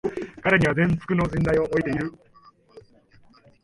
[0.41, 2.11] 彼には全幅の信頼を置いている